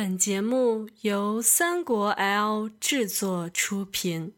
[0.00, 4.32] 本节目由三国 L 制作出品。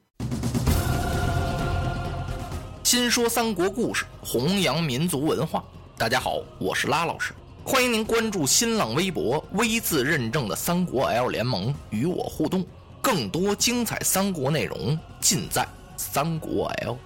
[2.83, 5.62] 新说三国故事，弘扬民族文化。
[5.99, 12.66] 大家好，我是拉老师，欢迎您关注新浪微博 V 字认证的三国 L 联盟，与我互动。
[13.02, 16.96] 更多精彩三国内容尽在三国 L。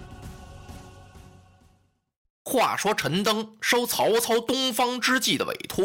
[2.44, 5.84] 话说陈登收曹操东方之计的委托，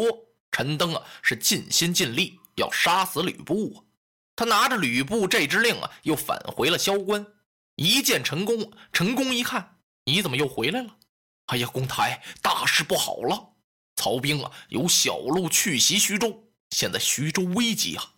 [0.52, 3.82] 陈登啊是尽心尽力要杀死吕布啊。
[4.36, 7.26] 他拿着吕布这支令啊，又返回了萧关。
[7.74, 10.96] 一见陈宫，陈宫一看，你怎么又回来了？
[11.46, 13.54] 哎呀，公台，大事不好了！
[13.96, 18.14] 曹兵啊有小路去袭徐州，现在徐州危急啊！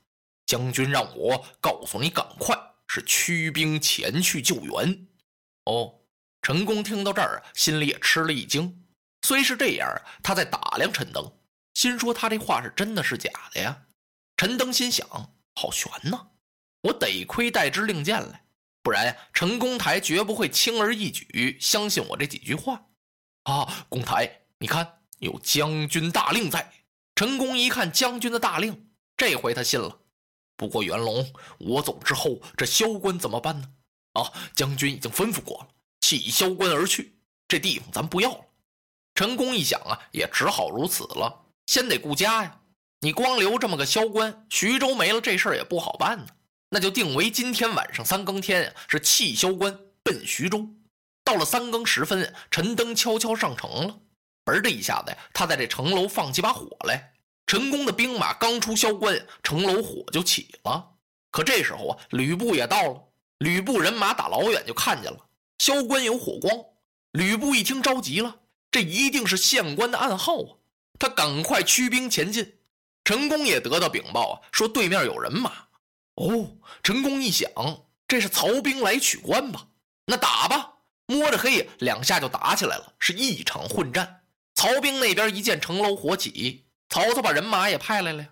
[0.47, 2.57] 将军让我告诉你，赶快
[2.89, 5.07] 是驱兵前去救援。
[5.65, 5.95] 哦。
[6.43, 8.85] 陈宫听到这儿啊，心里也吃了一惊。
[9.25, 9.89] 虽是这样
[10.25, 11.33] 他在打量陈登，
[11.75, 13.81] 心说他这话是真的是假的呀？
[14.43, 15.07] 陈登心想：
[15.55, 16.27] 好悬呐！
[16.81, 18.45] 我得亏带支令箭来，
[18.83, 22.85] 不然呀陈公台绝不会轻而易举相信我这几句话。
[23.45, 26.73] 啊，公台，你看有将军大令在。
[27.15, 30.01] 陈公一看将军的大令，这回他信了。
[30.57, 33.69] 不过元龙，我走之后，这萧关怎么办呢？
[34.15, 35.69] 啊，将军已经吩咐过了。
[36.01, 38.45] 弃萧关而去，这地方咱不要了。
[39.15, 41.45] 陈宫一想啊，也只好如此了。
[41.67, 42.61] 先得顾家呀，
[43.05, 46.27] 你光留这么个萧关，徐州没了，这事儿也不好办呢。
[46.71, 50.65] 那就定为今天晚上三更天呀，是弃萧关奔徐州。
[51.25, 53.99] 到了三更时分，陈登悄悄上城了。
[54.45, 57.13] 嘣的一下子呀，他在这城楼放起把火来。
[57.49, 60.93] 陈宫的兵马刚出萧关，城楼火就起了。
[61.33, 63.03] 可这时候啊，吕布也到了。
[63.39, 65.19] 吕布人马打老远就看见了。
[65.59, 66.57] 萧关有火光，
[67.11, 68.37] 吕布一听着急了，
[68.71, 70.55] 这一定是县官的暗号啊！
[71.01, 72.59] 他赶快驱兵前进。
[73.05, 75.53] 陈宫也得到禀报啊，说对面有人马。
[76.15, 76.51] 哦，
[76.83, 77.51] 陈宫一想，
[78.07, 79.67] 这是曹兵来取关吧？
[80.07, 80.73] 那打吧！
[81.07, 84.23] 摸着黑，两下就打起来了，是一场混战。
[84.55, 88.29] 曹兵那边一见城楼火起，曹操把人马也派来了呀。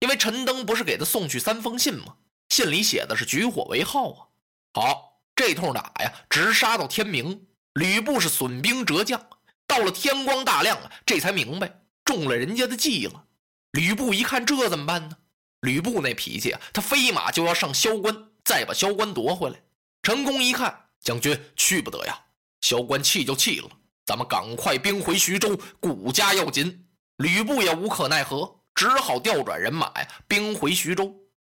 [0.00, 2.16] 因为陈登不是给他送去三封信吗？
[2.48, 4.26] 信里写的是举火为号啊。
[4.74, 5.08] 好。
[5.36, 7.46] 这通打呀，直杀到天明。
[7.74, 9.24] 吕布是损兵折将，
[9.68, 13.24] 到了天光大亮啊，这才明白中了人家的计了。
[13.72, 15.16] 吕布一看，这怎么办呢？
[15.60, 18.14] 吕布那脾气啊，他飞马就要上萧关，
[18.44, 19.60] 再把萧关夺回来。
[20.02, 22.18] 陈宫一看，将军去不得呀，
[22.60, 23.68] 萧关弃就弃了，
[24.06, 26.86] 咱们赶快兵回徐州，谷家要紧。
[27.16, 31.14] 吕布也无可奈何，只好调转人马呀，兵回徐州。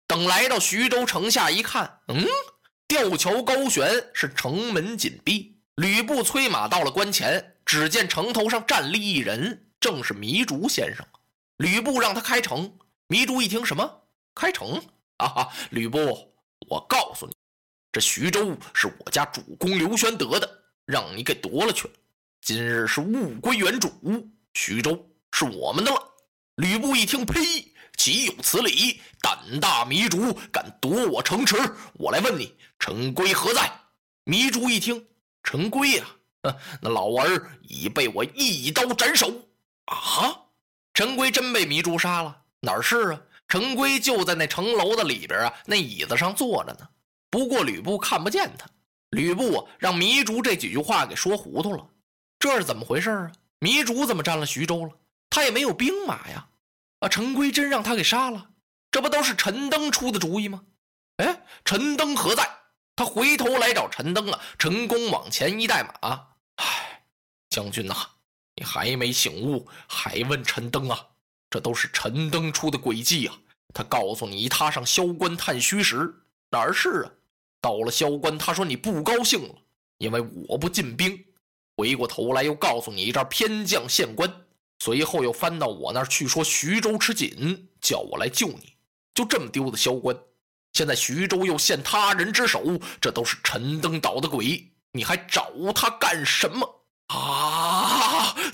[0.07, 2.25] 等来到徐州城下一看，嗯。
[2.87, 5.59] 吊桥高悬，是城门紧闭。
[5.75, 11.05] 吕布催马到了关前，只见城头上站立一人，正是糜竺先生。
[11.59, 12.77] 吕布让他开城。
[13.09, 14.03] 糜竺一听，什么
[14.35, 14.81] 开城？
[15.17, 15.49] 啊哈！
[15.71, 15.99] 吕布，
[16.69, 17.33] 我告诉你，
[17.91, 20.49] 这徐州是我家主公刘玄德的，
[20.85, 21.93] 让你给夺了去了。
[22.41, 23.91] 今日是物归原主，
[24.53, 26.01] 徐州是我们的了。
[26.55, 27.73] 吕布一听，呸！
[27.97, 29.01] 岂有此理！
[29.21, 31.57] 胆大糜竺，敢夺我城池！
[31.95, 33.69] 我来问你，陈规何在？
[34.23, 35.05] 糜竺一听，
[35.43, 36.05] 陈规呀，
[36.81, 39.29] 那老儿已被我一刀斩首。
[39.85, 40.45] 啊！
[40.99, 42.41] 陈规真被糜竺杀了？
[42.59, 43.21] 哪是啊？
[43.47, 46.89] 陈规就在那城楼的里边啊，那椅子上坐着呢。
[47.29, 48.67] 不过吕布看不见他。
[49.11, 51.87] 吕布啊让糜竺这几句话给说糊涂了。
[52.37, 53.31] 这是怎么回事啊？
[53.61, 54.91] 糜竺怎么占了徐州了？
[55.29, 56.49] 他也没有兵马呀。
[56.99, 57.07] 啊！
[57.07, 58.49] 陈规真让他给杀了，
[58.91, 60.63] 这不都是陈登出的主意吗？
[61.15, 62.45] 哎，陈登何在？
[62.97, 64.41] 他回头来找陈登啊！
[64.57, 67.03] 陈宫往前一带马，哎，
[67.49, 67.95] 将军呐，
[68.59, 70.99] 你还没醒悟，还问陈登啊？
[71.49, 73.33] 这都是陈登出的诡计啊！
[73.73, 76.13] 他告诉你，他上萧关探虚实，
[76.51, 77.11] 哪儿是啊？
[77.61, 79.55] 到了萧关，他说你不高兴了，
[79.99, 80.19] 因为
[80.49, 81.17] 我不进兵。
[81.77, 84.29] 回过头来又告诉你这儿偏将县官。
[84.83, 88.73] 随后又翻到我那儿去，说徐州吃紧，叫我来救你，
[89.13, 90.13] 就这么丢的萧关。
[90.73, 97.98] 现在徐州又陷他人之手，这都是陈登捣的鬼，你还找他干什么啊？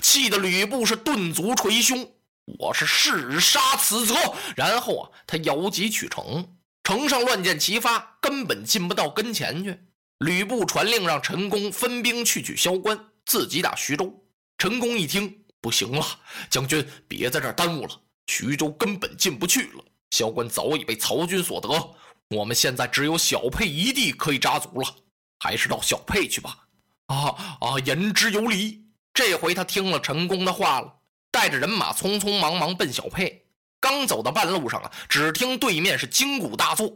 [0.00, 2.10] 气得吕布是顿足捶胸，
[2.58, 4.14] 我是誓杀此贼。
[4.56, 9.78] 然后啊，他摇旗取城，城上乱箭齐发，根本进不到跟前去。
[10.18, 14.12] 吕布传令让陈宫分兵去取萧关，自己打徐州。
[14.58, 15.42] 陈宫一听。
[15.58, 16.06] 不行了，
[16.48, 18.00] 将军，别在这耽误了。
[18.28, 21.68] 徐州根本进不去了，萧关早已被曹军所得。
[22.30, 24.94] 我们现在只有小沛一地可以扎足了，
[25.40, 26.68] 还是到小沛去吧。
[27.06, 28.85] 啊啊，言之有理。
[29.16, 30.92] 这回他听了陈宫的话了，
[31.30, 33.46] 带着人马匆匆忙忙奔小沛。
[33.80, 36.92] 刚走到半路上啊，只听对面是金鼓大作。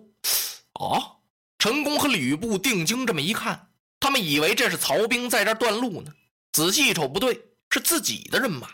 [0.74, 1.16] 啊！
[1.58, 3.68] 陈宫和吕布定睛这么一看，
[3.98, 6.12] 他们以为这是曹兵在这断路呢。
[6.52, 7.40] 仔细一瞅，不对，
[7.70, 8.68] 是自己的人马。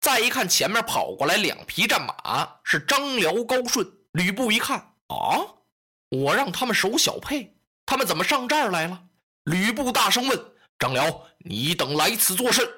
[0.00, 3.88] 再一看，前面跑过来两匹战马，是张辽、高顺。
[4.10, 5.38] 吕布一看，啊！
[6.08, 7.54] 我让他们守小沛，
[7.86, 9.00] 他们怎么上这儿来了？
[9.44, 12.68] 吕布大声问张辽：“你等来此作甚？”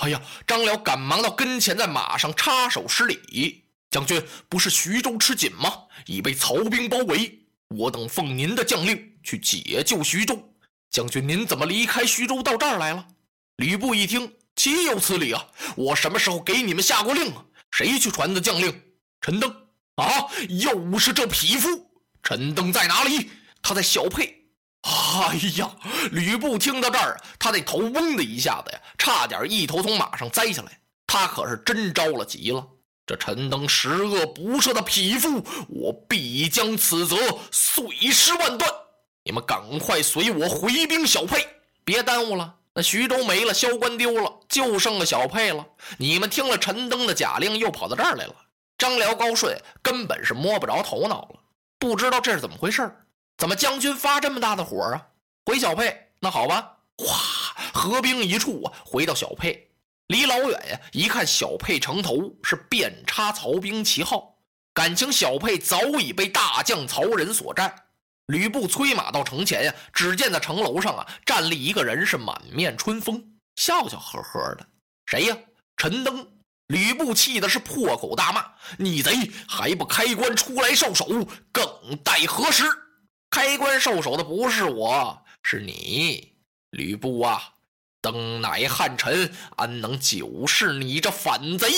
[0.00, 0.20] 哎呀！
[0.46, 5.70] 张辽赶忙到跟前，在马上插手施礼：“将军，不是徐州吃紧吗？
[6.06, 7.38] 已被曹兵包围，
[7.68, 10.42] 我等奉您的将令去解救徐州。
[10.90, 13.06] 将军，您怎么离开徐州到这儿来了？”
[13.56, 15.46] 吕布一听，岂有此理啊！
[15.76, 17.44] 我什么时候给你们下过令啊？
[17.70, 18.82] 谁去传的将令？
[19.20, 19.54] 陈登
[19.96, 20.26] 啊！
[20.48, 21.68] 又是这匹夫！
[22.22, 23.30] 陈登在哪里？
[23.60, 24.39] 他在小沛。
[24.82, 25.70] 哎呀！
[26.10, 30.80] 吕布听到这儿，他那头嗡的一下子呀，差点一头从马上栽下来。
[31.06, 32.66] 他可是真着了急了。
[33.06, 37.16] 这陈登十恶不赦的匹夫，我必将此责
[37.50, 38.70] 碎尸万段。
[39.24, 41.46] 你们赶快随我回兵小沛，
[41.84, 42.54] 别耽误了。
[42.72, 45.66] 那徐州没了，萧关丢了，就剩个小沛了。
[45.98, 48.34] 你们听了陈登的假令，又跑到这儿来了。
[48.78, 51.40] 张辽、高顺根本是摸不着头脑了，
[51.78, 52.96] 不知道这是怎么回事儿
[53.40, 55.00] 怎么将军发这么大的火啊？
[55.46, 57.16] 回小沛，那好吧，哗，
[57.72, 59.70] 合兵一处啊，回到小沛，
[60.08, 64.36] 离老远呀，一看小沛城头是遍插曹兵旗号，
[64.74, 67.74] 感情小沛早已被大将曹仁所占。
[68.26, 73.24] 吕布催马到城前呀，只见在城楼上啊站立一个人，是满面春风，
[73.56, 74.66] 笑笑呵呵的。
[75.06, 75.38] 谁呀？
[75.78, 76.30] 陈登。
[76.66, 78.46] 吕布气的是破口大骂
[78.78, 79.12] ：“逆贼，
[79.48, 81.06] 还不开关出来受首，
[81.50, 81.66] 更
[82.04, 82.64] 待何时？”
[83.30, 86.32] 开关受首的不是我，是你，
[86.70, 87.54] 吕布啊！
[88.02, 91.68] 登乃汉臣，安能久视你这反贼？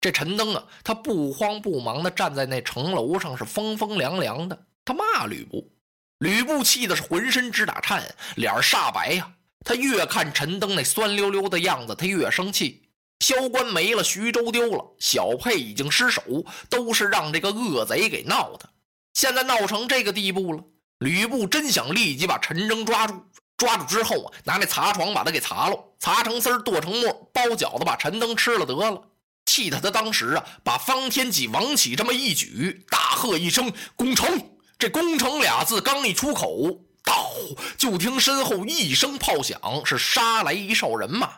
[0.00, 4.66] 这陈登啊，他不慌不忙的站在那城楼上，是风风凉凉的。
[4.84, 5.72] 他骂吕布，
[6.18, 9.32] 吕布气的是浑身直打颤，脸煞白呀。
[9.64, 12.82] 他越看陈登那酸溜溜的样子，他越生气。
[13.20, 16.22] 萧关没了，徐州丢了，小沛已经失守，
[16.70, 18.68] 都是让这个恶贼给闹的。
[19.14, 20.64] 现在闹成这个地步了。
[21.02, 23.14] 吕布真想立即把陈征抓住，
[23.56, 29.02] 抓住之后啊，拿那擦床把他给擦了，擦成丝儿，剁成末，包饺子把陈登吃了得了。
[29.44, 34.50] 气他他当时啊，把方天戟王起这么一举，大喝一声“攻城”。
[34.78, 37.30] 这“攻城”俩字刚一出口，到
[37.76, 41.28] 就听身后一声炮响，是杀来一哨人马，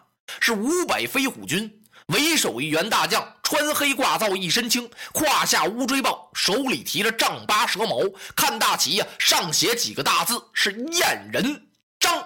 [0.40, 1.82] 是五百飞虎军。
[2.08, 8.00] 为首一员大将，穿黑挂皂，一身青，胯下乌骓豹，手里提着丈八蛇矛，
[8.36, 11.66] 看大旗呀，上写几个大字，是燕人
[11.98, 12.22] 张。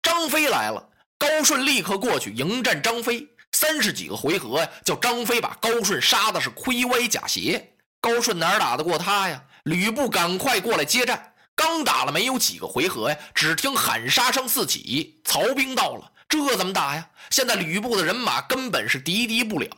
[0.00, 0.88] 张飞来了，
[1.18, 3.26] 高顺立刻过去迎战张飞。
[3.50, 7.72] 三十几个回合呀，叫张飞把高顺杀的是盔歪甲斜。
[8.00, 9.42] 高顺哪打得过他呀？
[9.64, 11.32] 吕布赶快过来接战。
[11.56, 16.12] 刚打了没有几个回合呀，只听喊杀声四起，曹兵到了。
[16.28, 17.08] 这怎么打呀？
[17.30, 19.68] 现在吕布的人马根本是敌敌不了。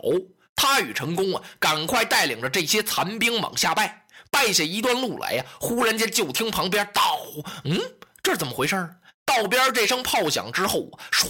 [0.57, 4.05] 他与陈宫啊，赶快带领着这些残兵往下败。
[4.31, 7.19] 败下一段路来呀，忽然间就听旁边“道，
[7.65, 7.81] 嗯，
[8.23, 11.29] 这是怎么回事道边这声炮响之后，唰，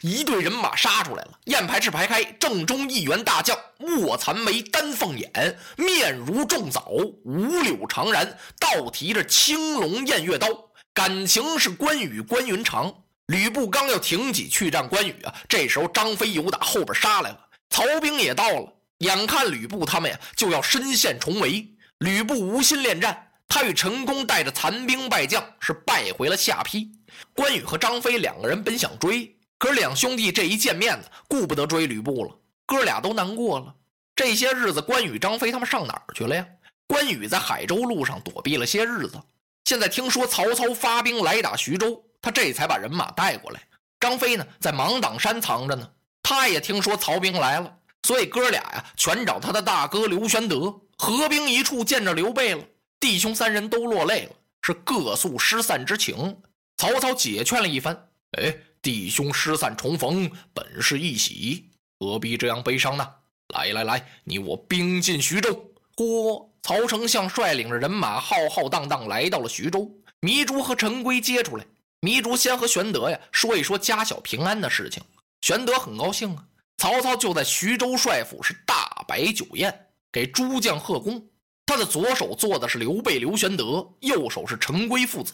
[0.00, 1.38] 一队人马杀出来了。
[1.44, 6.88] 雁排翅排开，正中一员大将，卧蚕眉，丹凤眼，面如重枣，
[7.24, 8.26] 五柳长髯，
[8.58, 10.48] 倒提着青龙偃月刀，
[10.94, 13.03] 感情是关羽关云长。
[13.26, 18.72] 吕布刚要挺戟去战关羽啊，这时候张飞又打后边杀来了，曹兵也到了。
[18.98, 21.66] 眼看吕布他们呀就要深陷重围，
[21.98, 26.90] 吕布无心恋战，他与陈宫带着残兵败将是败回了下邳。
[27.34, 33.74] 关羽和张飞两个人本想追，可是两兄弟这一见面呢，顾不得追吕布了，哥俩都难过了。
[34.14, 36.46] 这些日子，关羽、张飞他们上哪儿去了呀？
[36.86, 39.20] 关羽在海州路上躲避了些日子，
[39.64, 42.04] 现在听说曹操发兵来打徐州。
[42.24, 43.60] 他这才把人马带过来。
[44.00, 45.86] 张飞呢，在芒砀山藏着呢。
[46.22, 47.70] 他也听说曹兵来了，
[48.04, 52.64] 所以哥俩呀，全找他的大哥刘玄德合兵一处，见着刘备了。
[52.98, 54.30] 弟兄三人都落泪了，
[54.62, 56.34] 是各诉失散之情。
[56.78, 58.08] 曹操解劝了一番
[58.40, 63.06] ：“哎，弟兄失散重逢，本是一喜，何必这样悲伤呢？
[63.54, 66.48] 来来来，你我兵进徐州。”嚯！
[66.62, 69.86] 曹丞相率领着人马浩浩荡荡来到了徐州。
[70.22, 71.66] 糜竺和陈规接出来。
[72.04, 75.02] 糜竺先和玄德呀说一说家小平安的事情，
[75.40, 76.44] 玄德很高兴啊。
[76.76, 79.74] 曹操就在徐州帅府是大摆酒宴，
[80.12, 81.24] 给诸将贺功。
[81.64, 85.32] 他的左手坐的是刘备刘玄德，右手是陈规父子。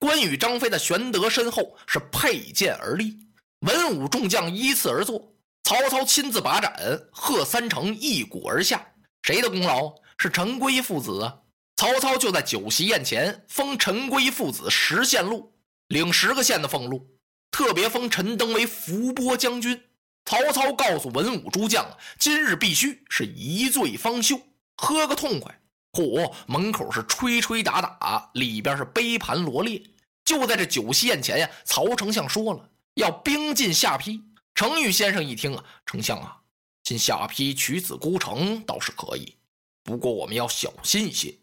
[0.00, 3.16] 关羽张飞在玄德身后是佩剑而立，
[3.60, 5.32] 文武众将依次而坐。
[5.62, 6.74] 曹操亲自把盏，
[7.12, 8.84] 贺三成一鼓而下。
[9.22, 9.94] 谁的功劳？
[10.18, 11.36] 是陈规父子啊。
[11.76, 15.52] 曹操就在酒席宴前封陈规父子十县路，
[15.90, 17.04] 领十个县的俸禄，
[17.50, 19.82] 特别封陈登为伏波将军。
[20.24, 21.84] 曹操告诉文武诸将，
[22.16, 24.40] 今日必须是一醉方休，
[24.76, 25.60] 喝个痛快。
[25.90, 29.82] 嚯，门口是吹吹打打，里边是杯盘罗列。
[30.24, 34.22] 就在这酒席宴前呀，曹丞相说了要兵进下邳。
[34.54, 36.40] 程昱先生一听啊，丞相啊，
[36.84, 39.34] 进下邳取子孤城倒是可以，
[39.82, 41.36] 不过我们要小心一些，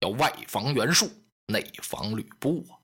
[0.00, 1.10] 要外防袁术，
[1.46, 2.83] 内防吕布啊。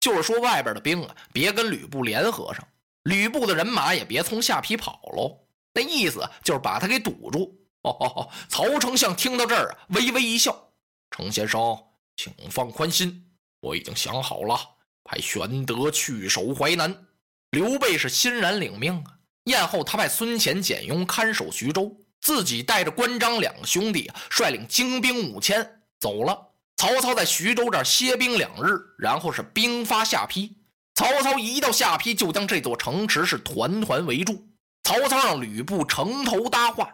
[0.00, 2.66] 就是说外边的兵啊，别跟吕布联合上，
[3.04, 5.38] 吕布的人马也别从下邳跑喽。
[5.74, 7.54] 那意思就是把他给堵住。
[7.82, 10.72] 哦 哦哦，曹丞相听到这儿啊，微微一笑
[11.10, 11.78] ：“程先生，
[12.16, 13.24] 请放宽心，
[13.60, 14.58] 我已经想好了，
[15.04, 17.06] 派玄德去守淮南。
[17.50, 19.18] 刘备是欣然领命啊。
[19.44, 26.47] 宴后，他派孙乾、简雍看守徐州，自己带着关张两个兄弟率领精兵五千走了。
[26.78, 30.56] 曹操在徐州这儿歇兵两日，然后是兵发下邳。
[30.94, 34.46] 曹操一到下邳，就将这座城池是团团围住。
[34.84, 36.88] 曹操让吕布城头搭话。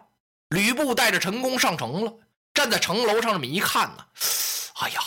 [0.49, 2.11] 吕布带着陈宫上城了，
[2.51, 4.03] 站在城楼上这么一看呢，
[4.79, 4.99] 哎呀，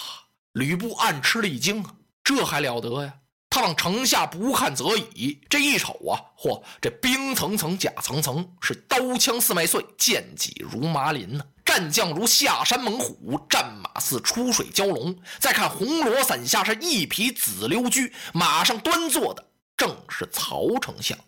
[0.53, 1.93] 吕布暗吃了一惊啊，
[2.23, 3.13] 这还了得呀！
[3.51, 15.17] 他往城下不看则已，这一瞅啊，嚯，这兵层层甲层层，是刀枪似麦穗，剑戟如麻林呢，战将如下山猛虎，战似出水蛟龙。
[15.39, 19.45] 再看红罗伞下是一匹紫溜驹，马上端坐的
[19.77, 21.19] 正是曹丞相。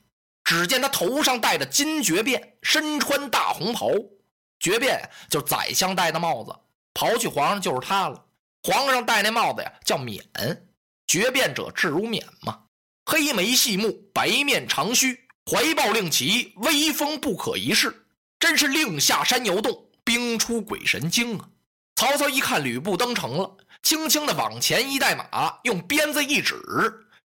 [0.44, 3.90] 只见他头上戴着金爵辫，身穿大红袍。
[4.58, 5.00] 爵辫
[5.30, 6.54] 就是宰相戴的帽子，
[6.92, 8.24] 刨去皇上就是他了。
[8.62, 10.22] 皇上戴那帽子呀，叫冕。
[11.06, 12.60] 爵辫者至如冕嘛。
[13.06, 15.18] 黑眉细目，白面长须，
[15.50, 18.06] 怀抱令旗，威风不可一世。
[18.38, 21.48] 真是令下山摇动，兵出鬼神惊啊！
[22.00, 26.58] 曹操一看吕布登城了，轻轻的往前一带马，用鞭子一指：“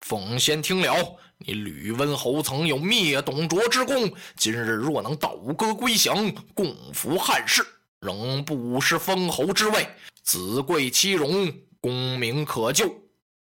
[0.01, 7.63] 奉先听了。”你吕温侯曾有灭董卓之功，今日若能倒戈归降，共扶汉室，
[8.01, 9.87] 仍不失封侯之位，
[10.23, 12.91] 子贵妻荣，功名可就。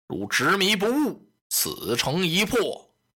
[0.08, 2.58] 如执迷不悟，此城一破，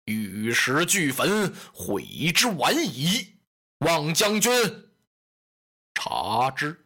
[0.04, 2.04] 玉石俱焚，悔
[2.36, 3.38] 之晚矣。
[3.78, 4.52] 望将军
[5.94, 6.83] 察之。